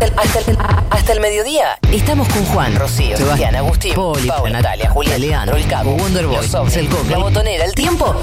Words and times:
Hasta 0.00 0.50
el, 0.50 0.58
hasta 0.90 1.12
el 1.12 1.20
mediodía 1.20 1.78
Estamos 1.92 2.26
con 2.28 2.42
Juan, 2.46 2.74
Rocío, 2.74 3.16
Sebastián, 3.18 3.54
Agustín, 3.56 3.94
Poli, 3.94 4.28
Paula, 4.28 4.58
Natalia, 4.58 4.88
Julián, 4.90 5.20
Leandro, 5.20 5.56
el 5.56 5.66
Cabo, 5.66 5.92
Wonderboy, 5.94 6.38
el 6.74 6.88
Coco, 6.88 7.04
la 7.10 7.18
botonera, 7.18 7.64
el 7.66 7.74
tiempo. 7.74 8.14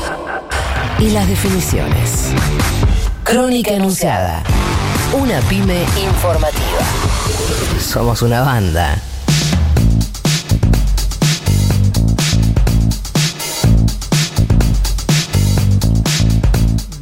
y 0.97 1.11
las 1.11 1.27
definiciones. 1.27 2.29
Crónica 3.23 3.71
Enunciada. 3.71 4.41
Una 5.13 5.39
pyme 5.41 5.85
Informativa. 6.03 6.79
Somos 7.79 8.23
una 8.23 8.41
banda. 8.41 8.97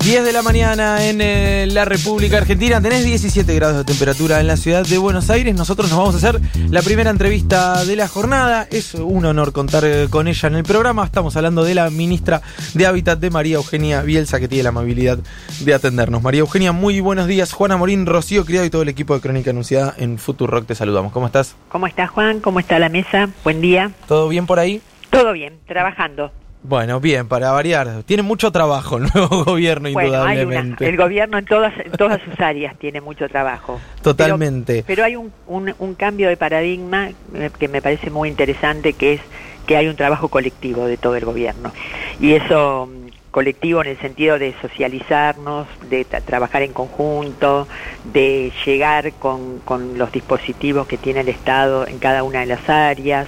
...10 0.05 0.21
de 0.21 0.33
la 0.33 0.43
mañana 0.43 1.03
en 1.03 1.19
eh, 1.19 1.65
la 1.67 1.83
República 1.83 2.37
Argentina. 2.37 2.79
Tenés 2.79 3.03
17 3.03 3.55
grados 3.55 3.77
de 3.77 3.85
temperatura 3.85 4.39
en 4.39 4.45
la 4.45 4.55
ciudad 4.55 4.85
de 4.85 4.99
Buenos 4.99 5.31
Aires. 5.31 5.55
Nosotros 5.55 5.89
nos 5.89 5.97
vamos 5.97 6.13
a 6.13 6.17
hacer 6.19 6.39
la 6.69 6.83
primera 6.83 7.09
entrevista 7.09 7.83
de 7.83 7.95
la 7.95 8.07
jornada. 8.07 8.67
Es 8.69 8.93
un 8.93 9.25
honor 9.25 9.51
contar 9.51 9.83
eh, 9.83 10.05
con 10.07 10.27
ella 10.27 10.47
en 10.47 10.55
el 10.57 10.63
programa. 10.63 11.03
Estamos 11.03 11.35
hablando 11.37 11.63
de 11.63 11.73
la 11.73 11.89
ministra 11.89 12.43
de 12.75 12.85
Hábitat 12.85 13.17
de 13.17 13.31
María 13.31 13.55
Eugenia 13.55 14.03
Bielsa, 14.03 14.39
que 14.39 14.47
tiene 14.47 14.61
la 14.61 14.69
amabilidad 14.69 15.17
de 15.61 15.73
atendernos. 15.73 16.21
María 16.21 16.41
Eugenia, 16.41 16.71
muy 16.71 16.99
buenos 16.99 17.25
días. 17.25 17.51
Juana 17.51 17.75
Morín, 17.75 18.05
Rocío 18.05 18.45
Criado 18.45 18.67
y 18.67 18.69
todo 18.69 18.83
el 18.83 18.89
equipo 18.89 19.15
de 19.15 19.21
Crónica 19.21 19.49
Anunciada 19.49 19.95
en 19.97 20.19
Rock 20.19 20.67
te 20.67 20.75
saludamos. 20.75 21.13
¿Cómo 21.13 21.25
estás? 21.25 21.55
¿Cómo 21.69 21.87
está 21.87 22.05
Juan? 22.05 22.41
¿Cómo 22.41 22.59
está 22.59 22.77
la 22.77 22.89
mesa? 22.89 23.27
Buen 23.43 23.59
día. 23.59 23.89
¿Todo 24.07 24.29
bien 24.29 24.45
por 24.45 24.59
ahí? 24.59 24.83
Todo 25.09 25.33
bien, 25.33 25.57
trabajando. 25.65 26.31
Bueno, 26.67 26.99
bien, 26.99 27.27
para 27.27 27.51
variar. 27.51 28.03
Tiene 28.05 28.23
mucho 28.23 28.51
trabajo 28.51 28.97
el 28.97 29.03
nuevo 29.13 29.43
gobierno, 29.45 29.89
Bueno, 29.91 30.23
hay 30.23 30.37
una, 30.37 30.41
indudablemente. 30.41 30.87
el 30.89 30.97
gobierno 30.97 31.37
en 31.37 31.45
todas, 31.45 31.73
en 31.77 31.91
todas 31.91 32.21
sus 32.21 32.39
áreas 32.39 32.75
tiene 32.79 33.01
mucho 33.01 33.27
trabajo. 33.29 33.79
Totalmente. 34.01 34.73
Pero, 34.73 34.85
pero 34.87 35.03
hay 35.05 35.15
un, 35.15 35.31
un, 35.47 35.73
un 35.77 35.95
cambio 35.95 36.27
de 36.29 36.37
paradigma 36.37 37.09
eh, 37.33 37.49
que 37.59 37.67
me 37.67 37.81
parece 37.81 38.09
muy 38.09 38.29
interesante, 38.29 38.93
que 38.93 39.13
es 39.13 39.21
que 39.67 39.77
hay 39.77 39.87
un 39.87 39.95
trabajo 39.95 40.29
colectivo 40.29 40.85
de 40.85 40.97
todo 40.97 41.15
el 41.15 41.25
gobierno. 41.25 41.71
Y 42.19 42.33
eso 42.33 42.87
mm, 42.91 43.07
colectivo 43.31 43.81
en 43.81 43.87
el 43.89 43.99
sentido 43.99 44.39
de 44.39 44.53
socializarnos, 44.61 45.67
de 45.89 46.07
tra- 46.07 46.21
trabajar 46.23 46.61
en 46.61 46.71
conjunto, 46.73 47.67
de 48.03 48.51
llegar 48.65 49.11
con, 49.13 49.59
con 49.65 49.97
los 49.97 50.11
dispositivos 50.11 50.87
que 50.87 50.97
tiene 50.97 51.21
el 51.21 51.29
Estado 51.29 51.87
en 51.87 51.99
cada 51.99 52.23
una 52.23 52.39
de 52.41 52.45
las 52.47 52.67
áreas, 52.69 53.27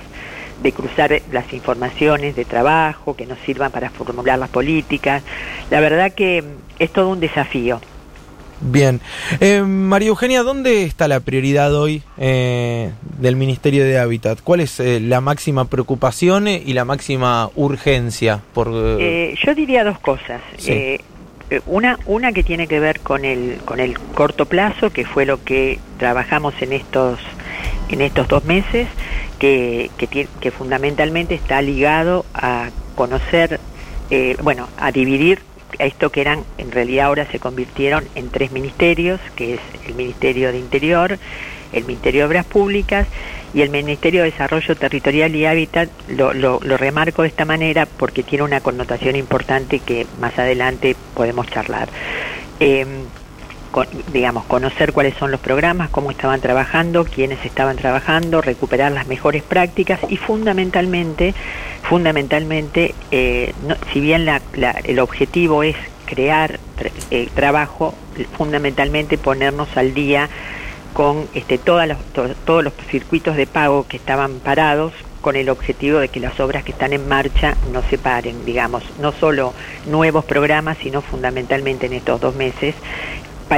de 0.61 0.71
cruzar 0.71 1.21
las 1.31 1.53
informaciones 1.53 2.35
de 2.35 2.45
trabajo 2.45 3.15
que 3.15 3.25
nos 3.25 3.39
sirvan 3.39 3.71
para 3.71 3.89
formular 3.89 4.39
las 4.39 4.49
políticas. 4.49 5.23
La 5.69 5.79
verdad 5.79 6.13
que 6.13 6.41
mm, 6.41 6.45
es 6.79 6.91
todo 6.91 7.09
un 7.09 7.19
desafío. 7.19 7.79
Bien. 8.59 9.01
Eh, 9.39 9.61
María 9.61 10.09
Eugenia, 10.09 10.41
¿dónde 10.41 10.83
está 10.83 11.07
la 11.07 11.19
prioridad 11.19 11.75
hoy 11.75 12.01
eh, 12.17 12.91
del 13.19 13.35
Ministerio 13.35 13.83
de 13.83 13.99
Hábitat? 13.99 14.39
¿Cuál 14.43 14.61
es 14.61 14.79
eh, 14.79 14.99
la 14.99 15.21
máxima 15.21 15.65
preocupación 15.65 16.47
y 16.47 16.73
la 16.73 16.83
máxima 16.83 17.49
urgencia? 17.55 18.41
Por, 18.53 18.69
eh, 18.69 18.97
Eh, 18.99 19.35
yo 19.45 19.53
diría 19.53 19.83
dos 19.83 19.99
cosas. 19.99 20.41
Sí. 20.57 20.97
Una, 21.65 21.97
una 22.07 22.33
que 22.33 22.43
tiene 22.43 22.67
que 22.67 22.79
ver 22.79 22.99
con 22.99 23.23
el, 23.23 23.59
con 23.63 23.79
el 23.79 23.97
corto 23.99 24.45
plazo, 24.47 24.89
que 24.89 25.05
fue 25.05 25.25
lo 25.25 25.43
que 25.43 25.79
trabajamos 25.97 26.53
en 26.61 26.73
estos, 26.73 27.19
en 27.89 28.01
estos 28.01 28.27
dos 28.27 28.43
meses, 28.45 28.87
que, 29.39 29.89
que, 29.97 30.51
fundamentalmente 30.51 31.35
está 31.35 31.61
ligado 31.61 32.25
a 32.33 32.69
conocer, 32.95 33.59
eh, 34.09 34.35
bueno, 34.41 34.67
a 34.77 34.91
dividir 34.91 35.39
esto 35.79 36.09
que 36.11 36.21
eran, 36.21 36.43
en 36.57 36.71
realidad 36.71 37.07
ahora 37.07 37.25
se 37.29 37.39
convirtieron 37.39 38.03
en 38.15 38.29
tres 38.29 38.51
ministerios, 38.51 39.19
que 39.35 39.55
es 39.55 39.59
el 39.87 39.95
Ministerio 39.95 40.51
de 40.51 40.57
Interior, 40.59 41.19
el 41.73 41.85
Ministerio 41.85 42.21
de 42.21 42.27
Obras 42.27 42.45
Públicas 42.45 43.05
y 43.53 43.61
el 43.61 43.69
Ministerio 43.69 44.23
de 44.23 44.31
Desarrollo 44.31 44.75
Territorial 44.75 45.35
y 45.35 45.45
Hábitat. 45.45 45.89
Lo, 46.07 46.33
lo- 46.33 46.59
remarco 46.77 47.21
de 47.21 47.27
esta 47.27 47.45
manera 47.45 47.85
porque 47.85 48.23
tiene 48.23 48.43
una 48.43 48.61
connotación 48.61 49.15
importante 49.15 49.79
que 49.79 50.07
más 50.19 50.37
adelante 50.39 50.95
podemos 51.13 51.47
charlar. 51.47 51.89
Eh, 52.59 52.85
digamos, 54.13 54.45
conocer 54.45 54.93
cuáles 54.93 55.15
son 55.17 55.31
los 55.31 55.39
programas, 55.39 55.89
cómo 55.89 56.11
estaban 56.11 56.41
trabajando, 56.41 57.05
quiénes 57.05 57.43
estaban 57.45 57.75
trabajando, 57.77 58.41
recuperar 58.41 58.91
las 58.91 59.07
mejores 59.07 59.43
prácticas 59.43 59.99
y 60.09 60.17
fundamentalmente, 60.17 61.33
fundamentalmente, 61.83 62.93
eh, 63.11 63.53
si 63.93 63.99
bien 63.99 64.27
el 64.83 64.99
objetivo 64.99 65.63
es 65.63 65.75
crear 66.05 66.59
eh, 67.11 67.27
trabajo, 67.35 67.93
fundamentalmente 68.37 69.17
ponernos 69.17 69.67
al 69.75 69.93
día 69.93 70.29
con 70.93 71.27
este, 71.33 71.57
to- 71.57 71.85
todos 72.45 72.63
los 72.63 72.73
circuitos 72.89 73.35
de 73.35 73.45
pago 73.45 73.85
que 73.87 73.97
estaban 73.97 74.39
parados 74.39 74.93
con 75.21 75.35
el 75.35 75.49
objetivo 75.49 75.99
de 75.99 76.07
que 76.07 76.19
las 76.19 76.39
obras 76.39 76.63
que 76.63 76.71
están 76.71 76.93
en 76.93 77.07
marcha 77.07 77.55
no 77.73 77.81
se 77.89 77.97
paren, 77.97 78.45
digamos, 78.45 78.83
no 79.01 79.11
solo 79.11 79.53
nuevos 79.85 80.23
programas, 80.23 80.77
sino 80.81 81.01
fundamentalmente 81.01 81.87
en 81.87 81.93
estos 81.93 82.21
dos 82.21 82.35
meses, 82.35 82.75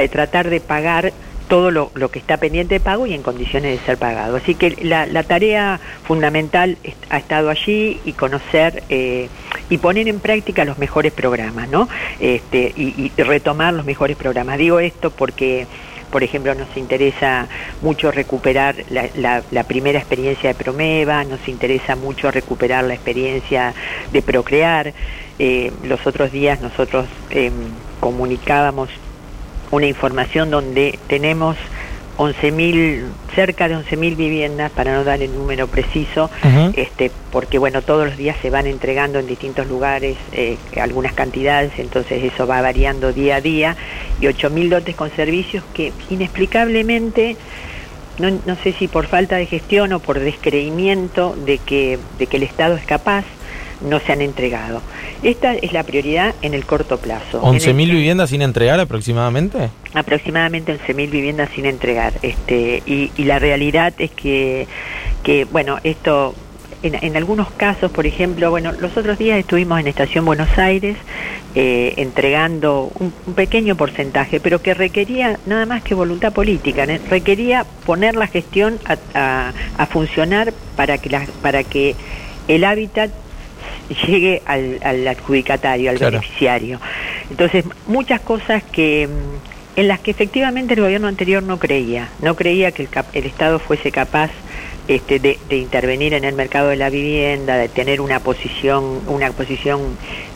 tratar 0.08 0.50
de 0.50 0.60
pagar 0.60 1.12
todo 1.48 1.72
lo, 1.72 1.90
que 2.12 2.20
está 2.20 2.36
pendiente 2.36 2.74
de 2.74 2.80
pago 2.80 3.08
y 3.08 3.12
en 3.12 3.22
condiciones 3.22 3.78
de 3.78 3.84
ser 3.84 3.98
pagado. 3.98 4.36
Así 4.36 4.54
que 4.54 4.76
la, 4.82 5.22
tarea 5.24 5.80
fundamental 6.04 6.78
ha 7.10 7.18
estado 7.18 7.50
allí 7.50 8.00
y 8.04 8.12
conocer 8.12 8.84
eh, 8.88 9.28
y 9.68 9.78
poner 9.78 10.06
en 10.06 10.20
práctica 10.20 10.64
los 10.64 10.78
mejores 10.78 11.12
programas, 11.12 11.68
¿no? 11.68 11.88
Este, 12.20 12.72
y, 12.76 13.10
y 13.16 13.22
retomar 13.22 13.74
los 13.74 13.84
mejores 13.84 14.16
programas. 14.16 14.58
Digo 14.58 14.78
esto 14.78 15.10
porque 15.10 15.66
por 16.10 16.24
ejemplo, 16.24 16.52
nos 16.56 16.76
interesa 16.76 17.46
mucho 17.82 18.10
recuperar 18.10 18.74
la, 18.90 19.08
la- 19.14 19.42
la 19.52 19.62
primera 19.64 19.96
experiencia 19.98 20.48
de 20.48 20.54
Promeva, 20.56 21.22
nos 21.22 21.46
interesa 21.46 21.94
mucho 21.94 22.32
recuperar 22.32 22.82
la 22.84 22.94
experiencia 22.94 23.74
de 24.12 24.20
Procrear. 24.20 24.92
Eh, 25.38 25.70
los 25.84 26.04
otros 26.08 26.32
días 26.32 26.60
nosotros 26.60 27.06
em, 27.30 27.52
comunicábamos 28.00 28.88
una 29.70 29.86
información 29.86 30.50
donde 30.50 30.98
tenemos 31.06 31.56
11.000, 32.20 33.04
cerca 33.34 33.66
de 33.66 33.76
11.000 33.76 34.14
viviendas, 34.14 34.70
para 34.70 34.94
no 34.94 35.04
dar 35.04 35.22
el 35.22 35.34
número 35.34 35.68
preciso, 35.68 36.30
este, 36.74 37.10
porque 37.32 37.58
bueno, 37.58 37.80
todos 37.80 38.06
los 38.08 38.16
días 38.18 38.36
se 38.42 38.50
van 38.50 38.66
entregando 38.66 39.18
en 39.18 39.26
distintos 39.26 39.66
lugares 39.68 40.18
eh, 40.32 40.58
algunas 40.78 41.14
cantidades, 41.14 41.72
entonces 41.78 42.22
eso 42.22 42.46
va 42.46 42.60
variando 42.60 43.14
día 43.14 43.36
a 43.36 43.40
día, 43.40 43.76
y 44.20 44.26
8.000 44.26 44.68
dotes 44.68 44.96
con 44.96 45.10
servicios 45.12 45.64
que 45.72 45.94
inexplicablemente, 46.10 47.38
no, 48.18 48.30
no 48.44 48.54
sé 48.56 48.72
si 48.72 48.86
por 48.86 49.06
falta 49.06 49.36
de 49.36 49.46
gestión 49.46 49.94
o 49.94 50.00
por 50.00 50.20
descreimiento 50.20 51.34
de 51.46 51.56
que, 51.56 51.98
de 52.18 52.26
que 52.26 52.36
el 52.36 52.42
Estado 52.42 52.76
es 52.76 52.84
capaz, 52.84 53.24
no 53.88 53.98
se 54.00 54.12
han 54.12 54.20
entregado. 54.20 54.82
Esta 55.22 55.54
es 55.54 55.72
la 55.72 55.82
prioridad 55.84 56.34
en 56.42 56.54
el 56.54 56.64
corto 56.66 56.98
plazo. 56.98 57.40
En 57.46 57.54
el- 57.54 57.60
¿11.000 57.60 57.90
viviendas 57.90 58.30
sin 58.30 58.42
entregar 58.42 58.80
aproximadamente? 58.80 59.70
aproximadamente 59.94 60.72
11.000 60.78 61.10
viviendas 61.10 61.50
sin 61.54 61.66
entregar. 61.66 62.12
Este, 62.22 62.82
y, 62.86 63.10
y 63.16 63.24
la 63.24 63.38
realidad 63.38 63.92
es 63.98 64.10
que, 64.12 64.66
que 65.24 65.44
bueno, 65.46 65.78
esto, 65.82 66.34
en, 66.82 66.94
en 67.02 67.16
algunos 67.16 67.50
casos, 67.50 67.90
por 67.90 68.06
ejemplo, 68.06 68.50
bueno, 68.50 68.72
los 68.72 68.96
otros 68.96 69.18
días 69.18 69.38
estuvimos 69.38 69.80
en 69.80 69.88
Estación 69.88 70.24
Buenos 70.24 70.56
Aires 70.58 70.96
eh, 71.56 71.94
entregando 71.96 72.92
un, 73.00 73.12
un 73.26 73.34
pequeño 73.34 73.74
porcentaje, 73.76 74.38
pero 74.40 74.62
que 74.62 74.74
requería 74.74 75.38
nada 75.46 75.66
más 75.66 75.82
que 75.82 75.94
voluntad 75.94 76.32
política, 76.32 76.86
¿no? 76.86 76.94
requería 77.10 77.64
poner 77.84 78.14
la 78.14 78.28
gestión 78.28 78.78
a, 78.86 78.96
a- 79.18 79.52
a 79.76 79.86
funcionar 79.86 80.52
para 80.76 80.98
que, 80.98 81.10
la, 81.10 81.26
para 81.42 81.64
que 81.64 81.96
el 82.46 82.62
hábitat 82.64 83.10
llegue 84.06 84.42
al, 84.46 84.78
al 84.82 85.06
adjudicatario, 85.08 85.90
al 85.90 85.96
Claro. 85.98 86.18
beneficiario. 86.18 86.80
Entonces, 87.30 87.64
muchas 87.86 88.20
cosas 88.20 88.62
que 88.72 89.08
mm, 89.08 89.78
en 89.80 89.88
las 89.88 90.00
que 90.00 90.10
efectivamente 90.10 90.74
el 90.74 90.80
gobierno 90.80 91.08
anterior 91.08 91.42
no 91.42 91.58
creía, 91.58 92.08
no 92.20 92.34
creía 92.36 92.72
que 92.72 92.82
el, 92.82 92.88
el 93.14 93.24
Estado 93.26 93.58
fuese 93.58 93.90
capaz 93.92 94.30
este, 94.88 95.20
de, 95.20 95.38
de 95.48 95.56
intervenir 95.56 96.14
en 96.14 96.24
el 96.24 96.34
mercado 96.34 96.68
de 96.70 96.76
la 96.76 96.90
vivienda, 96.90 97.56
de 97.56 97.68
tener 97.68 98.00
una 98.00 98.18
posición, 98.18 99.00
una 99.06 99.30
posición, 99.30 99.80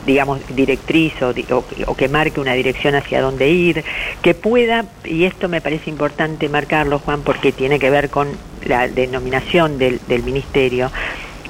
digamos, 0.05 0.39
directriz 0.55 1.11
o, 1.21 1.33
o- 1.53 1.65
o 1.87 1.95
que 1.95 2.07
marque 2.07 2.39
una 2.39 2.53
dirección 2.53 2.95
hacia 2.95 3.19
dónde 3.21 3.49
ir, 3.49 3.83
que 4.21 4.33
pueda, 4.33 4.85
y 5.03 5.25
esto 5.25 5.49
me 5.49 5.59
parece 5.59 5.89
importante 5.89 6.47
marcarlo, 6.47 6.99
Juan, 6.99 7.21
porque 7.23 7.51
tiene 7.51 7.79
que 7.79 7.89
ver 7.89 8.09
con 8.09 8.29
la 8.65 8.87
denominación 8.87 9.77
del, 9.77 9.99
del 10.07 10.23
ministerio, 10.23 10.89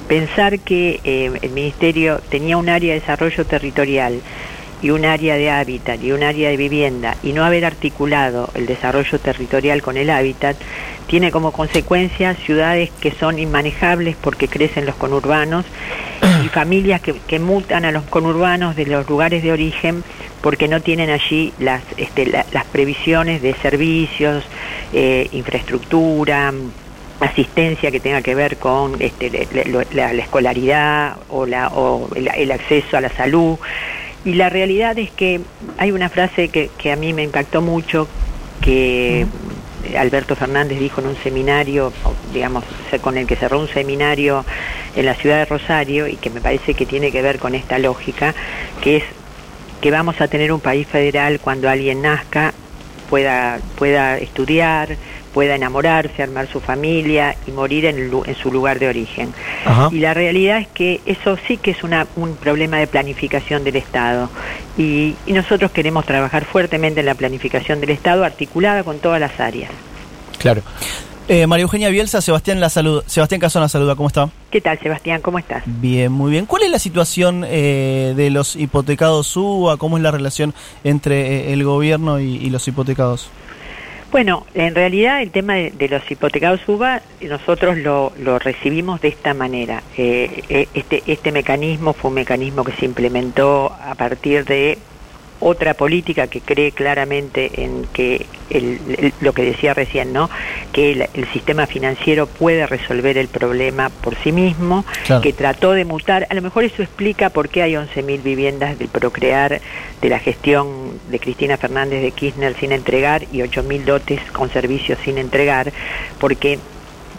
pensar 0.08 0.58
que 0.60 1.00
eh, 1.04 1.30
el 1.42 1.50
ministerio 1.50 2.20
tenía 2.28 2.56
un 2.56 2.68
área 2.68 2.94
de 2.94 3.00
desarrollo 3.00 3.44
territorial 3.44 4.20
y 4.82 4.90
un 4.90 5.04
área 5.06 5.36
de 5.36 5.50
hábitat 5.50 6.02
y 6.02 6.12
un 6.12 6.22
área 6.22 6.50
de 6.50 6.56
vivienda 6.56 7.16
y 7.22 7.32
no 7.32 7.44
haber 7.44 7.64
articulado 7.64 8.50
el 8.54 8.66
desarrollo 8.66 9.18
territorial 9.18 9.80
con 9.82 9.96
el 9.96 10.10
hábitat 10.10 10.56
tiene 11.06 11.30
como 11.30 11.50
consecuencia 11.52 12.34
ciudades 12.34 12.90
que 13.00 13.10
son 13.12 13.38
inmanejables 13.38 14.16
porque 14.20 14.48
crecen 14.48 14.84
los 14.84 14.94
conurbanos 14.96 15.64
y 16.44 16.48
familias 16.52 17.00
que, 17.00 17.14
que 17.26 17.38
mutan 17.38 17.84
a 17.86 17.90
los 17.92 18.04
conurbanos 18.04 18.76
de 18.76 18.84
los 18.86 19.08
lugares 19.08 19.42
de 19.42 19.50
origen 19.52 20.04
porque 20.42 20.68
no 20.68 20.80
tienen 20.82 21.08
allí 21.10 21.52
las, 21.58 21.82
este, 21.96 22.26
la- 22.26 22.44
las 22.52 22.64
previsiones 22.66 23.40
de 23.42 23.54
servicios, 23.54 24.44
eh, 24.92 25.26
infraestructura, 25.32 26.52
asistencia 27.20 27.90
que 27.90 28.00
tenga 28.00 28.22
que 28.22 28.34
ver 28.34 28.56
con 28.58 28.96
este, 29.00 29.46
lo- 29.66 29.82
la, 29.92 30.12
la 30.12 30.22
escolaridad 30.22 31.16
o, 31.28 31.46
la, 31.46 31.68
o 31.68 32.08
el, 32.14 32.28
el 32.28 32.52
acceso 32.52 32.96
a 32.96 33.00
la 33.00 33.08
salud. 33.10 33.58
Y 34.24 34.34
la 34.34 34.50
realidad 34.50 34.98
es 34.98 35.10
que 35.12 35.40
hay 35.78 35.92
una 35.92 36.08
frase 36.08 36.48
que, 36.48 36.70
que 36.78 36.92
a 36.92 36.96
mí 36.96 37.12
me 37.12 37.22
impactó 37.22 37.62
mucho, 37.62 38.08
que 38.60 39.26
Alberto 39.96 40.34
Fernández 40.34 40.80
dijo 40.80 41.00
en 41.00 41.06
un 41.08 41.16
seminario, 41.16 41.92
digamos, 42.34 42.64
con 43.02 43.16
el 43.16 43.26
que 43.26 43.36
cerró 43.36 43.60
un 43.60 43.68
seminario 43.68 44.44
en 44.96 45.06
la 45.06 45.14
ciudad 45.14 45.36
de 45.38 45.44
Rosario 45.44 46.08
y 46.08 46.16
que 46.16 46.30
me 46.30 46.40
parece 46.40 46.74
que 46.74 46.86
tiene 46.86 47.12
que 47.12 47.22
ver 47.22 47.38
con 47.38 47.54
esta 47.54 47.78
lógica, 47.78 48.34
que 48.82 48.96
es 48.96 49.04
que 49.80 49.90
vamos 49.90 50.20
a 50.20 50.26
tener 50.28 50.50
un 50.52 50.60
país 50.60 50.86
federal 50.88 51.38
cuando 51.38 51.68
alguien 51.70 52.02
nazca, 52.02 52.52
pueda, 53.08 53.60
pueda 53.76 54.18
estudiar, 54.18 54.96
pueda 55.36 55.54
enamorarse, 55.54 56.22
armar 56.22 56.48
su 56.50 56.60
familia 56.60 57.36
y 57.46 57.50
morir 57.50 57.84
en, 57.84 57.98
el 57.98 58.10
en 58.24 58.34
su 58.36 58.50
lugar 58.50 58.78
de 58.78 58.88
origen. 58.88 59.34
Ajá. 59.66 59.90
Y 59.92 59.98
la 59.98 60.14
realidad 60.14 60.56
es 60.56 60.66
que 60.68 61.02
eso 61.04 61.36
sí 61.46 61.58
que 61.58 61.72
es 61.72 61.84
una, 61.84 62.06
un 62.16 62.36
problema 62.36 62.78
de 62.78 62.86
planificación 62.86 63.62
del 63.62 63.76
Estado. 63.76 64.30
Y, 64.78 65.14
y 65.26 65.34
nosotros 65.34 65.70
queremos 65.72 66.06
trabajar 66.06 66.46
fuertemente 66.46 67.00
en 67.00 67.06
la 67.06 67.14
planificación 67.14 67.82
del 67.82 67.90
Estado, 67.90 68.24
articulada 68.24 68.82
con 68.82 68.98
todas 68.98 69.20
las 69.20 69.38
áreas. 69.38 69.70
Claro. 70.38 70.62
Eh, 71.28 71.46
María 71.46 71.64
Eugenia 71.64 71.90
Bielsa, 71.90 72.22
Sebastián 72.22 72.58
la 72.58 72.70
salud, 72.70 73.02
Sebastián 73.06 73.38
Casona 73.38 73.68
saluda, 73.68 73.94
¿cómo 73.94 74.08
está? 74.08 74.30
¿Qué 74.50 74.62
tal, 74.62 74.78
Sebastián? 74.78 75.20
¿Cómo 75.20 75.38
estás? 75.38 75.64
Bien, 75.66 76.10
muy 76.10 76.30
bien. 76.30 76.46
¿Cuál 76.46 76.62
es 76.62 76.70
la 76.70 76.78
situación 76.78 77.44
eh, 77.46 78.14
de 78.16 78.30
los 78.30 78.56
hipotecados 78.56 79.36
UBA? 79.36 79.76
¿Cómo 79.76 79.98
es 79.98 80.02
la 80.02 80.12
relación 80.12 80.54
entre 80.82 81.50
eh, 81.50 81.52
el 81.52 81.62
gobierno 81.62 82.20
y, 82.20 82.36
y 82.36 82.48
los 82.48 82.66
hipotecados? 82.66 83.28
Bueno, 84.12 84.46
en 84.54 84.74
realidad 84.74 85.20
el 85.20 85.30
tema 85.30 85.54
de, 85.54 85.88
los 85.88 86.08
hipotecados 86.10 86.60
UBA 86.68 87.02
nosotros 87.22 87.76
lo, 87.76 88.12
lo 88.18 88.38
recibimos 88.38 89.00
de 89.00 89.08
esta 89.08 89.34
manera. 89.34 89.82
Eh, 89.96 90.42
eh, 90.48 90.68
este, 90.74 91.02
este 91.06 91.32
mecanismo 91.32 91.92
fue 91.92 92.10
un 92.10 92.14
mecanismo 92.14 92.64
que 92.64 92.72
se 92.72 92.84
implementó 92.84 93.72
a 93.82 93.94
partir 93.94 94.44
de 94.44 94.78
otra 95.40 95.74
política 95.74 96.26
que 96.28 96.40
cree 96.40 96.72
claramente 96.72 97.62
en 97.62 97.84
que 97.92 98.24
el- 98.48 98.80
el- 98.98 99.12
lo 99.20 99.32
que 99.34 99.42
decía 99.42 99.74
recién, 99.74 100.12
¿no? 100.12 100.30
Que 100.72 100.92
el, 100.92 101.06
el 101.12 101.26
sistema 101.32 101.66
financiero 101.66 102.26
puede 102.26 102.66
resolver 102.66 103.18
el 103.18 103.28
problema 103.28 103.90
por 103.90 104.14
sí 104.22 104.32
mismo, 104.32 104.84
Claro. 105.04 105.20
que 105.22 105.32
trató 105.32 105.72
de 105.72 105.84
mutar. 105.84 106.26
A 106.30 106.34
lo 106.34 106.42
mejor 106.42 106.64
eso 106.64 106.82
explica 106.82 107.30
por 107.30 107.48
qué 107.48 107.62
hay 107.62 107.74
11.000 107.74 108.22
viviendas 108.22 108.78
del 108.78 108.88
Procrear 108.88 109.60
de 110.00 110.08
la 110.08 110.18
gestión 110.18 110.98
de 111.10 111.18
Cristina 111.18 111.56
Fernández 111.56 112.02
de 112.02 112.10
Kirchner 112.12 112.54
sin 112.58 112.72
entregar 112.72 113.24
y 113.32 113.38
8.000 113.42 113.84
dotes 113.84 114.20
con 114.32 114.50
servicios 114.50 114.98
sin 115.04 115.18
entregar, 115.18 115.72
porque 116.18 116.58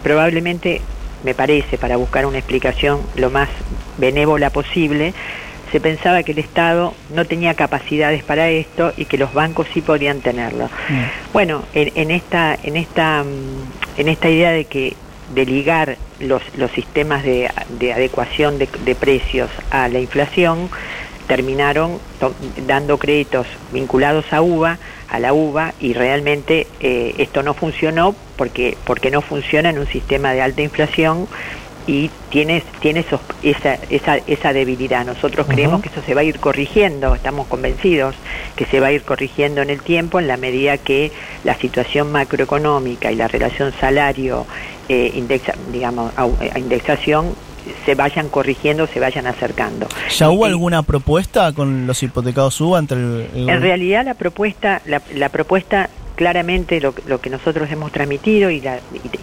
probablemente, 0.03 0.81
me 1.23 1.33
parece, 1.33 1.77
para 1.77 1.97
buscar 1.97 2.25
una 2.25 2.37
explicación 2.37 3.01
lo 3.15 3.29
más 3.29 3.49
benévola 3.97 4.49
posible, 4.49 5.13
se 5.77 5.81
pensaba 5.81 6.23
que 6.23 6.31
el 6.31 6.39
Estado 6.39 6.95
no 7.13 7.25
tenía 7.25 7.53
capacidades 7.53 8.23
para 8.23 8.49
esto 8.49 8.93
y 8.97 9.05
que 9.05 9.19
los 9.19 9.31
bancos 9.31 9.67
sí 9.75 9.81
podían 9.81 10.21
tenerlo. 10.21 10.71
Bueno, 11.33 11.65
en, 11.75 11.91
en 11.93 12.09
esta, 12.09 12.57
en 12.63 12.77
esta, 12.77 13.23
mm, 13.23 13.99
en 13.99 14.07
esta 14.07 14.27
idea 14.27 14.49
de 14.49 14.65
que 14.65 14.95
de 15.35 15.45
ligar 15.45 15.97
los, 16.19 16.41
los 16.57 16.71
sistemas 16.71 17.21
de, 17.23 17.51
de 17.77 17.93
adecuación 17.93 18.57
de, 18.57 18.67
de 18.85 18.95
precios 18.95 19.51
a 19.69 19.87
la 19.87 19.99
inflación, 19.99 20.67
terminaron 21.27 21.99
to- 22.19 22.33
dando 22.65 22.97
créditos 22.97 23.45
vinculados 23.71 24.25
a 24.33 24.41
UVA, 24.41 24.79
a 25.09 25.19
la 25.19 25.33
UVA, 25.33 25.75
y 25.79 25.93
realmente 25.93 26.65
eh, 26.79 27.13
esto 27.19 27.43
no 27.43 27.53
funcionó 27.53 28.15
porque, 28.35 28.77
porque 28.83 29.11
no 29.11 29.21
funciona 29.21 29.69
en 29.69 29.77
un 29.77 29.85
sistema 29.87 30.33
de 30.33 30.41
alta 30.41 30.63
inflación 30.63 31.27
y 31.87 32.09
tiene, 32.29 32.61
tiene 32.81 32.99
esos- 32.99 33.21
esa, 33.41 33.75
esa, 33.89 34.17
esa 34.17 34.51
debilidad. 34.53 35.05
Nosotros 35.05 35.47
creemos 35.47 35.81
que 35.81 35.87
eso 35.89 36.01
se 36.05 36.13
va 36.13 36.21
a 36.21 36.23
ir 36.25 36.39
corrigiendo, 36.39 37.15
estamos 37.15 37.47
convencidos 37.47 38.13
que 38.57 38.65
se 38.65 38.79
va 38.81 38.87
a 38.87 38.91
ir 38.91 39.03
corrigiendo 39.03 39.61
en 39.61 39.69
el 39.69 39.81
tiempo 39.81 40.19
en 40.19 40.27
la 40.27 40.35
medida 40.37 40.77
que 40.77 41.11
la 41.45 41.55
situación 41.55 42.11
macroeconómica 42.11 43.11
y 43.11 43.15
la 43.15 43.27
relación 43.29 43.71
salario, 43.79 44.45
eh, 44.89 45.11
indexa, 45.15 45.53
digamos, 45.71 46.13
au- 46.17 46.35
a 46.53 46.59
indexación 46.59 47.33
se 47.85 47.95
vayan 47.95 48.29
corrigiendo, 48.29 48.87
se 48.87 48.99
vayan 48.99 49.27
acercando. 49.27 49.87
¿Ya 50.17 50.29
hubo 50.29 50.45
Y- 50.47 50.49
alguna 50.51 50.83
propuesta 50.83 51.51
con 51.53 51.85
los 51.87 52.01
hipotecados 52.03 52.59
UBA 52.61 52.79
entre 52.79 52.97
el, 52.97 53.27
el 53.35 53.49
en 53.49 53.61
realidad 53.61 54.05
la 54.05 54.13
propuesta, 54.13 54.81
la, 54.85 55.01
la 55.15 55.29
propuesta 55.29 55.89
claramente 56.17 56.81
lo, 56.81 56.93
que 57.21 57.29
nosotros 57.29 57.71
hemos 57.71 57.91
transmitido 57.91 58.49
y, 58.49 58.59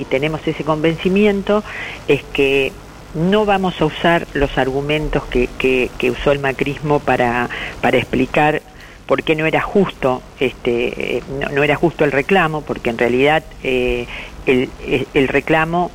tenemos 0.08 0.46
ese 0.46 0.64
convencimiento 0.64 1.62
es 2.08 2.22
que 2.22 2.72
no 3.14 3.44
vamos 3.44 3.80
a 3.82 3.84
usar 3.84 4.26
los 4.32 4.56
argumentos 4.56 5.24
que, 5.24 5.90
usó 6.10 6.32
el 6.32 6.38
macrismo 6.38 7.00
para, 7.00 7.50
explicar 7.82 8.62
por 9.06 9.24
qué 9.24 9.34
no 9.34 9.44
era 9.44 9.60
justo 9.60 10.22
este 10.40 11.16
eh, 11.16 11.22
no, 11.52 11.62
era 11.62 11.76
justo 11.76 12.04
el 12.04 12.12
reclamo 12.12 12.62
porque 12.62 12.88
en 12.88 12.96
realidad 12.96 13.42
eh, 13.62 14.06
el 14.46 15.28
reclamo 15.28 15.90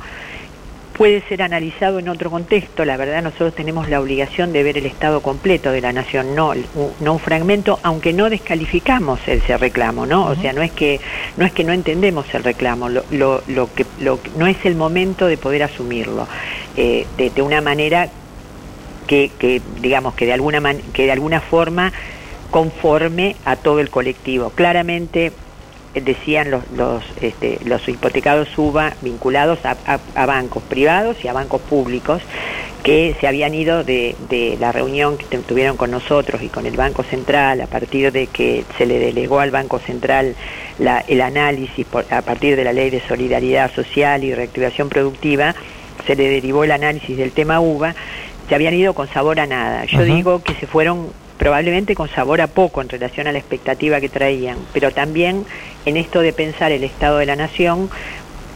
puede 1.00 1.22
ser 1.30 1.40
analizado 1.40 1.98
en 1.98 2.10
otro 2.10 2.30
contexto. 2.30 2.84
La 2.84 2.98
verdad, 2.98 3.22
nosotros 3.22 3.54
tenemos 3.54 3.88
la 3.88 3.98
obligación 4.02 4.52
de 4.52 4.62
ver 4.62 4.76
el 4.76 4.84
estado 4.84 5.22
completo 5.22 5.72
de 5.72 5.80
la 5.80 5.94
nación, 5.94 6.34
no, 6.34 6.50
un- 6.50 6.92
no 7.00 7.14
un 7.14 7.18
fragmento, 7.18 7.80
aunque 7.82 8.12
no 8.12 8.28
descalificamos 8.28 9.18
ese 9.26 9.56
reclamo, 9.56 10.04
¿no? 10.04 10.26
O 10.26 10.34
sea, 10.34 10.52
no 10.52 10.60
es 10.60 10.70
que 10.72 11.00
no 11.38 11.46
es 11.46 11.52
que 11.52 11.64
no 11.64 11.72
entendemos 11.72 12.26
el 12.34 12.44
reclamo, 12.44 12.90
lo, 12.90 13.02
lo, 13.12 13.42
lo 13.46 13.72
que 13.72 13.86
lo, 13.98 14.20
no 14.36 14.46
es 14.46 14.58
el 14.66 14.74
momento 14.74 15.26
de 15.26 15.38
poder 15.38 15.62
asumirlo 15.62 16.28
eh, 16.76 17.06
de, 17.16 17.30
de 17.30 17.40
una 17.40 17.62
manera 17.62 18.10
que, 19.06 19.30
que 19.38 19.62
digamos 19.80 20.12
que 20.12 20.26
de 20.26 20.34
alguna 20.34 20.60
man- 20.60 20.82
que 20.92 21.04
de 21.06 21.12
alguna 21.12 21.40
forma 21.40 21.94
conforme 22.50 23.36
a 23.46 23.56
todo 23.56 23.80
el 23.80 23.88
colectivo. 23.88 24.50
Claramente 24.50 25.32
decían 25.94 26.50
los, 26.50 26.62
los, 26.76 27.02
este, 27.20 27.58
los 27.64 27.88
hipotecados 27.88 28.48
UBA 28.56 28.94
vinculados 29.02 29.58
a, 29.64 29.76
a- 29.86 29.98
a 30.14 30.26
bancos 30.26 30.62
privados 30.62 31.16
y 31.24 31.28
a 31.28 31.32
bancos 31.32 31.60
públicos 31.62 32.22
que 32.84 33.14
se 33.20 33.26
habían 33.26 33.54
ido 33.54 33.84
de, 33.84 34.14
de 34.28 34.56
la 34.58 34.72
reunión 34.72 35.18
que 35.18 35.26
tuvieron 35.38 35.76
con 35.76 35.90
nosotros 35.90 36.42
y 36.42 36.48
con 36.48 36.64
el 36.66 36.76
Banco 36.76 37.02
Central 37.02 37.60
a 37.60 37.66
partir 37.66 38.10
de 38.12 38.26
que 38.28 38.64
se 38.78 38.86
le 38.86 38.98
delegó 38.98 39.40
al 39.40 39.50
Banco 39.50 39.78
Central 39.80 40.34
la- 40.78 41.04
el 41.06 41.20
análisis 41.20 41.84
por- 41.86 42.06
a 42.12 42.22
partir 42.22 42.56
de 42.56 42.64
la 42.64 42.72
Ley 42.72 42.90
de 42.90 43.00
Solidaridad 43.06 43.70
Social 43.74 44.22
y 44.24 44.34
Reactivación 44.34 44.88
Productiva, 44.88 45.54
se 46.06 46.16
le 46.16 46.28
derivó 46.28 46.64
el 46.64 46.70
análisis 46.72 47.16
del 47.18 47.32
tema 47.32 47.60
UBA, 47.60 47.94
se 48.48 48.54
habían 48.54 48.74
ido 48.74 48.94
con 48.94 49.06
sabor 49.08 49.38
a 49.40 49.46
nada. 49.46 49.84
Yo 49.84 49.98
digo 50.04 50.42
que 50.42 50.54
se 50.54 50.66
fueron 50.66 51.08
probablemente 51.40 51.94
con 51.94 52.10
sabor 52.10 52.42
a 52.42 52.48
poco 52.48 52.82
en 52.82 52.90
relación 52.90 53.26
a 53.26 53.32
la 53.32 53.38
expectativa 53.38 53.98
que 53.98 54.10
traían, 54.10 54.58
pero 54.74 54.90
también 54.90 55.46
en 55.86 55.96
esto 55.96 56.20
de 56.20 56.34
pensar 56.34 56.70
el 56.70 56.84
Estado 56.84 57.16
de 57.16 57.24
la 57.24 57.34
Nación 57.34 57.88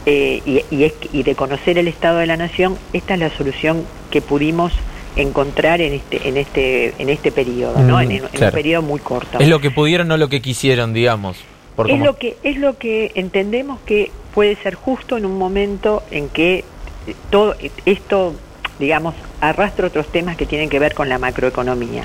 eh, 0.05 0.39
y, 0.45 0.61
y 0.69 0.83
es- 0.83 0.93
y 1.11 1.23
de 1.23 1.33
conocer 1.33 1.79
el 1.79 1.87
Estado 1.87 2.19
de 2.19 2.27
la 2.27 2.37
Nación, 2.37 2.77
esta 2.93 3.15
es 3.15 3.19
la 3.21 3.31
solución 3.31 3.83
que 4.11 4.21
pudimos 4.21 4.71
encontrar 5.15 5.81
en 5.81 5.93
este 5.93 6.27
en 6.29 6.37
este 6.37 6.93
en 6.99 7.09
este 7.09 7.31
periodo, 7.31 7.79
¿no? 7.79 7.97
Mm, 7.97 8.01
En, 8.01 8.11
en 8.11 8.21
un 8.23 8.51
periodo 8.51 8.83
muy 8.83 8.99
corto. 8.99 9.39
Es 9.39 9.47
lo 9.47 9.59
que 9.59 9.71
pudieron, 9.71 10.07
no 10.07 10.17
lo 10.17 10.29
que 10.29 10.39
quisieron, 10.41 10.93
digamos. 10.93 11.37
Por 11.75 11.87
es 11.87 11.93
cómo- 11.93 12.05
lo 12.05 12.17
que 12.17 12.37
es 12.43 12.57
lo 12.57 12.77
que 12.77 13.11
entendemos 13.15 13.79
que 13.87 14.11
puede 14.35 14.57
ser 14.57 14.75
justo 14.75 15.17
en 15.17 15.25
un 15.25 15.39
momento 15.39 16.03
en 16.11 16.29
que 16.29 16.59
eh, 17.07 17.15
todo 17.31 17.55
esto 17.87 18.35
digamos 18.77 19.15
arrastra 19.41 19.87
otros 19.87 20.11
temas 20.11 20.35
que 20.37 20.45
tienen 20.45 20.69
que 20.69 20.79
ver 20.79 20.93
con 20.93 21.07
la 21.09 21.17
macroeconomía 21.17 22.03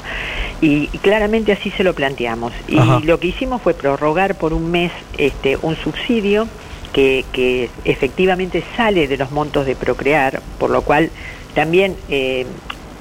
y, 0.61 0.89
y 0.93 0.99
claramente 0.99 1.53
así 1.53 1.71
se 1.71 1.85
lo 1.85 1.95
planteamos 1.95 2.53
y 2.69 2.79
Ajá. 2.79 3.01
lo 3.03 3.19
que 3.19 3.29
hicimos 3.29 3.63
fue 3.63 3.75
prorrogar 3.75 4.35
por 4.37 4.53
un 4.53 4.71
mes 4.71 4.93
este 5.19 5.57
un 5.63 5.77
subsidio 5.77 6.49
que, 6.93 7.25
que 7.33 7.71
efectivamente 7.85 8.63
sale 8.77 9.09
de 9.09 9.17
los 9.17 9.31
montos 9.31 9.65
de 9.67 9.77
procrear 9.77 10.41
por 10.59 10.71
lo 10.71 10.83
cual 10.83 11.11
también 11.55 11.97
eh, 12.09 12.47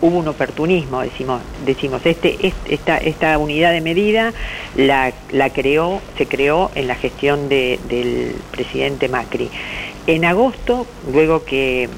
hubo 0.01 0.19
un 0.19 0.27
oportunismo, 0.29 1.01
decimos, 1.01 1.41
decimos 1.65 2.01
este, 2.05 2.37
este- 2.47 2.73
esta, 2.73 2.97
esta 2.99 3.37
unidad 3.37 3.73
de 3.73 3.81
medida 3.81 4.31
la, 4.77 5.11
la 5.33 5.49
creó, 5.49 6.01
se 6.17 6.25
creó 6.25 6.71
en 6.75 6.87
la 6.87 6.95
gestión 6.95 7.49
de- 7.49 7.77
del 7.89 8.33
presidente 8.51 9.09
Macri. 9.09 9.49
En 10.07 10.23
agosto, 10.23 10.87
luego 11.11 11.43
que, 11.43 11.89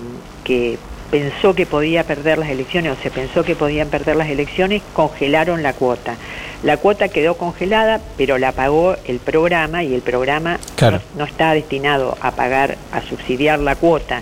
que 0.44 0.80
pensó 1.12 1.54
que 1.54 1.66
podía 1.66 2.04
perder 2.06 2.38
las 2.38 2.50
elecciones 2.50 2.98
o 2.98 3.02
se 3.04 3.12
pensó 3.12 3.44
que 3.44 3.56
podían 3.56 3.90
perder 3.90 4.16
las 4.16 4.30
elecciones, 4.30 4.82
congelaron 4.94 5.62
la 5.62 5.74
cuota. 5.74 6.16
La 6.64 6.78
cuota 6.78 7.10
quedó 7.10 7.36
congelada, 7.36 8.00
pero 8.18 8.38
la 8.38 8.54
pagó 8.54 8.96
el 9.06 9.20
programa 9.20 9.84
y 9.84 9.94
el 9.94 10.02
programa 10.02 10.58
Claro. 10.76 11.02
no, 11.14 11.20
no 11.20 11.26
está 11.26 11.54
destinado 11.54 12.18
a 12.22 12.32
pagar, 12.32 12.78
a 12.92 13.02
subsidiar 13.02 13.60
la 13.60 13.76
cuota, 13.76 14.22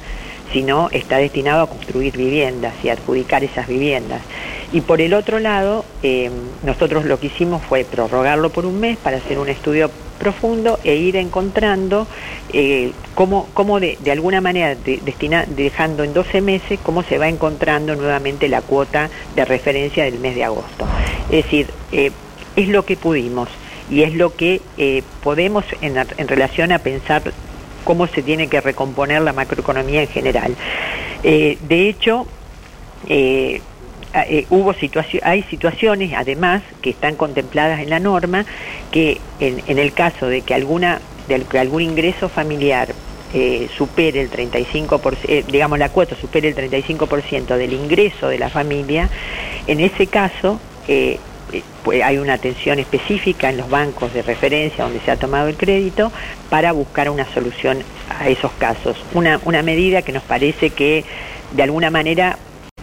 sino 0.51 0.89
está 0.91 1.17
destinado 1.17 1.61
a 1.61 1.69
construir 1.69 2.17
viviendas 2.17 2.73
y 2.83 2.89
adjudicar 2.89 3.43
esas 3.43 3.67
viviendas. 3.67 4.21
Y 4.71 4.81
por 4.81 5.01
el 5.01 5.13
otro 5.13 5.39
lado, 5.39 5.85
eh, 6.03 6.29
nosotros 6.63 7.05
lo 7.05 7.19
que 7.19 7.27
hicimos 7.27 7.61
fue 7.61 7.83
prorrogarlo 7.83 8.49
por 8.49 8.65
un 8.65 8.79
mes 8.79 8.97
para 8.97 9.17
hacer 9.17 9.37
un 9.39 9.49
estudio 9.49 9.91
profundo 10.19 10.79
e 10.83 10.95
ir 10.95 11.15
encontrando 11.15 12.05
eh, 12.53 12.91
cómo, 13.15 13.47
cómo 13.55 13.79
de, 13.79 13.97
alguna 14.11 14.41
manera, 14.41 14.75
de- 14.75 14.99
dejando 15.55 16.03
en 16.03 16.13
12 16.13 16.41
meses, 16.41 16.79
cómo 16.83 17.01
se 17.01 17.17
va 17.17 17.27
encontrando 17.27 17.95
nuevamente 17.95 18.47
la 18.47 18.61
cuota 18.61 19.09
de 19.35 19.45
referencia 19.45 20.03
del 20.03 20.19
mes 20.19 20.35
de 20.35 20.43
agosto. 20.43 20.85
Es 21.31 21.43
decir, 21.45 21.67
eh, 21.91 22.11
es 22.55 22.67
lo 22.67 22.85
que 22.85 22.97
pudimos 22.97 23.49
y 23.89 24.03
es 24.03 24.13
lo 24.13 24.35
que 24.35 24.61
eh, 24.77 25.01
podemos 25.23 25.65
en, 25.81 25.95
relación 26.27 26.71
a 26.71 26.79
pensar 26.79 27.23
cómo 27.83 28.05
se 28.05 28.21
tiene 28.21 28.47
que 28.47 28.61
recomponer 28.61 29.21
la 29.23 29.33
macroeconomía 29.33 30.01
en 30.01 30.07
general. 30.09 30.55
De 31.23 31.89
hecho, 31.89 32.27
eh, 34.13 34.45
hubo 34.49 34.73
situacio- 34.73 35.21
hay 35.23 35.43
situaciones 35.43 36.13
además 36.15 36.63
que 36.81 36.89
están 36.89 37.15
contempladas 37.15 37.79
en 37.79 37.89
la 37.89 37.99
norma 37.99 38.45
que 38.91 39.19
en, 39.39 39.77
el 39.77 39.93
caso 39.93 40.27
de 40.27 40.41
que 40.41 40.53
alguna 40.53 40.99
de 41.27 41.41
que 41.43 41.59
algún 41.59 41.83
ingreso 41.83 42.27
familiar 42.27 42.89
eh, 43.33 43.69
supere 43.77 44.21
el 44.21 44.31
35%, 44.31 45.17
eh, 45.27 45.43
digamos 45.47 45.77
la 45.77 45.89
cuota 45.89 46.15
supere 46.15 46.47
el 46.49 46.55
35% 46.55 47.55
del 47.55 47.73
ingreso 47.73 48.27
de 48.27 48.39
la 48.39 48.49
familia, 48.49 49.09
en 49.67 49.79
ese 49.79 50.07
caso 50.07 50.59
eh, 50.87 51.19
pues 51.83 52.03
hay 52.03 52.17
una 52.17 52.33
atención 52.33 52.79
específica 52.79 53.49
en 53.49 53.57
los 53.57 53.69
bancos 53.69 54.13
de 54.13 54.21
referencia 54.23 54.83
donde 54.83 54.99
se 54.99 55.11
ha 55.11 55.17
tomado 55.17 55.47
el 55.47 55.57
crédito 55.57 56.11
para 56.49 56.71
buscar 56.71 57.09
una 57.09 57.25
solución 57.33 57.79
a 58.19 58.29
esos 58.29 58.51
casos. 58.53 58.97
Una, 59.13 59.39
una 59.45 59.61
medida 59.63 60.01
que 60.01 60.11
nos 60.11 60.23
parece 60.23 60.69
que 60.71 61.05
de 61.51 61.63
alguna 61.63 61.89
manera 61.89 62.37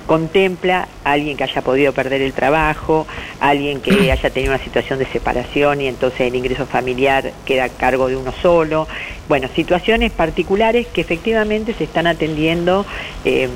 contempla 0.07 0.89
a 1.05 1.13
alguien 1.13 1.37
que 1.37 1.45
haya 1.45 1.63
podido 1.63 1.93
perder 1.93 2.23
el 2.23 2.33
trabajo, 2.33 3.07
alguien 3.41 3.81
que 3.81 3.91
haya 4.13 4.31
tenido 4.31 4.55
una 4.55 4.63
situación 4.63 4.99
de 4.99 5.07
separación 5.07 5.81
y 5.81 5.89
entonces 5.89 6.21
el 6.21 6.35
ingreso 6.35 6.67
familiar 6.67 7.33
queda 7.45 7.65
a 7.65 7.69
cargo 7.69 8.09
de 8.09 8.17
uno 8.17 8.33
solo. 8.41 8.89
Bueno, 9.29 9.49
situaciones 9.55 10.13
particulares 10.13 10.87
que 10.87 11.01
efectivamente 11.01 11.75
se 11.75 11.85
están 11.85 12.07
atendiendo. 12.07 12.87
eh, 13.25 13.49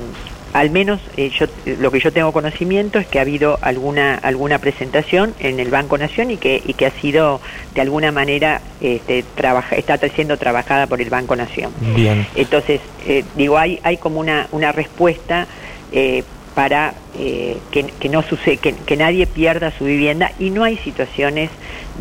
al 0.53 0.69
menos 0.69 0.99
eh, 1.17 1.31
yo, 1.37 1.45
lo 1.79 1.91
que 1.91 1.99
yo 1.99 2.11
tengo 2.11 2.31
conocimiento 2.31 2.99
es 2.99 3.07
que 3.07 3.19
ha 3.19 3.21
habido 3.21 3.57
alguna 3.61 4.15
alguna 4.15 4.59
presentación 4.59 5.33
en 5.39 5.59
el 5.59 5.69
Banco 5.69 5.97
Nación 5.97 6.31
y 6.31 6.37
que 6.37 6.61
y 6.65 6.73
que 6.73 6.85
ha 6.85 6.91
sido 6.91 7.39
de 7.73 7.81
alguna 7.81 8.11
manera 8.11 8.61
este, 8.81 9.23
trabaja, 9.35 9.75
está 9.75 9.97
siendo 10.09 10.37
trabajada 10.37 10.87
por 10.87 11.01
el 11.01 11.09
Banco 11.09 11.35
Nación. 11.35 11.71
Bien. 11.95 12.27
Entonces, 12.35 12.81
eh, 13.07 13.23
digo, 13.35 13.57
hay, 13.57 13.79
hay 13.83 13.97
como 13.97 14.19
una, 14.19 14.47
una 14.51 14.71
respuesta 14.71 15.47
eh, 15.91 16.23
para 16.55 16.93
eh, 17.17 17.57
que, 17.71 17.85
que 17.85 18.09
no 18.09 18.21
sucede, 18.23 18.57
que, 18.57 18.73
que 18.75 18.97
nadie 18.97 19.25
pierda 19.27 19.71
su 19.77 19.85
vivienda 19.85 20.31
y 20.39 20.49
no 20.49 20.63
hay 20.63 20.77
situaciones 20.77 21.49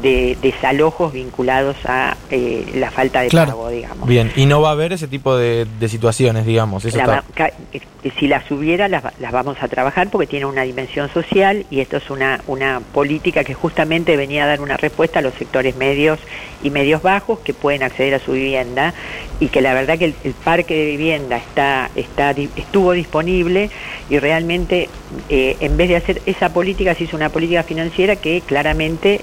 de 0.02 0.36
desalojos 0.40 1.12
vinculados 1.12 1.76
a 1.84 2.16
eh, 2.30 2.64
la 2.74 2.90
falta 2.90 3.20
de 3.22 3.28
Claro. 3.28 3.50
pago, 3.52 3.68
digamos. 3.70 4.08
Bien. 4.08 4.30
Y 4.36 4.46
no 4.46 4.60
va 4.60 4.68
a 4.70 4.72
haber 4.72 4.92
ese 4.92 5.08
tipo 5.08 5.36
de, 5.36 5.66
de 5.78 5.88
situaciones, 5.88 6.46
digamos. 6.46 6.84
Eso 6.84 6.96
La 6.98 7.24
está- 7.28 7.48
eh, 7.72 7.80
si 8.18 8.28
las 8.28 8.50
hubiera, 8.50 8.88
las, 8.88 9.02
las 9.18 9.30
vamos 9.32 9.58
a 9.60 9.68
trabajar 9.68 10.08
porque 10.10 10.26
tiene 10.26 10.46
una 10.46 10.62
dimensión 10.62 11.12
social 11.12 11.66
y 11.70 11.80
esto 11.80 11.98
es 11.98 12.08
una, 12.08 12.40
una 12.46 12.80
política 12.94 13.44
que 13.44 13.52
justamente 13.52 14.16
venía 14.16 14.44
a 14.44 14.46
dar 14.46 14.60
una 14.62 14.76
respuesta 14.78 15.18
a 15.18 15.22
los 15.22 15.34
sectores 15.34 15.76
medios 15.76 16.18
y 16.62 16.70
medios 16.70 17.02
bajos 17.02 17.40
que 17.40 17.52
pueden 17.52 17.82
acceder 17.82 18.14
a 18.14 18.18
su 18.20 18.32
vivienda 18.32 18.94
y 19.38 19.48
que 19.48 19.60
la 19.60 19.74
verdad 19.74 19.98
que 19.98 20.06
el, 20.06 20.14
el 20.24 20.32
parque 20.32 20.74
de 20.74 20.86
vivienda 20.86 21.36
está, 21.36 21.90
está, 21.94 22.30
estuvo 22.30 22.92
disponible 22.92 23.70
y 24.08 24.18
realmente 24.40 24.88
eh, 25.28 25.56
en 25.60 25.76
vez 25.76 25.88
de 25.88 25.96
hacer 25.96 26.22
esa 26.24 26.52
política 26.52 26.94
se 26.94 27.04
hizo 27.04 27.16
una 27.16 27.28
política 27.28 27.62
financiera 27.62 28.16
que 28.16 28.40
claramente 28.40 29.20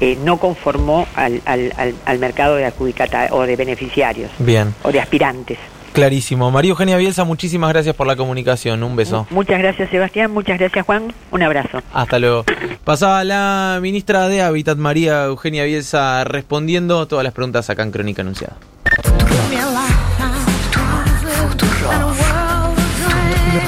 eh, 0.00 0.18
no 0.24 0.36
conformó 0.38 1.06
al, 1.14 1.40
al, 1.46 1.72
al, 1.76 1.94
al 2.04 2.18
mercado 2.18 2.56
de 2.56 2.66
adjudicata 2.66 3.28
o 3.30 3.42
de 3.42 3.56
beneficiarios 3.56 4.30
Bien. 4.38 4.74
o 4.82 4.92
de 4.92 5.00
aspirantes. 5.00 5.58
Clarísimo. 5.94 6.50
María 6.50 6.70
Eugenia 6.70 6.98
Bielsa, 6.98 7.24
muchísimas 7.24 7.70
gracias 7.70 7.96
por 7.96 8.06
la 8.06 8.14
comunicación. 8.14 8.82
Un 8.82 8.94
beso. 8.94 9.26
Muchas 9.30 9.58
gracias 9.58 9.90
Sebastián, 9.90 10.30
muchas 10.30 10.58
gracias 10.58 10.84
Juan, 10.84 11.12
un 11.30 11.42
abrazo. 11.42 11.80
Hasta 11.94 12.18
luego. 12.18 12.44
Pasaba 12.84 13.24
la 13.24 13.78
ministra 13.80 14.28
de 14.28 14.42
Hábitat, 14.42 14.76
María 14.76 15.24
Eugenia 15.24 15.64
Bielsa, 15.64 16.22
respondiendo 16.24 17.08
todas 17.08 17.24
las 17.24 17.32
preguntas 17.32 17.70
acá 17.70 17.82
en 17.82 17.90
Crónica 17.90 18.20
Anunciada. 18.22 18.56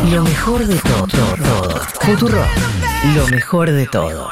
Lo 0.08 0.24
mejor 0.24 0.66
de 0.66 0.78
todo. 0.78 1.06
todo. 1.06 1.80
Futuro. 2.00 2.38
Lo 3.14 3.26
mejor 3.28 3.70
de 3.70 3.86
todo. 3.86 4.30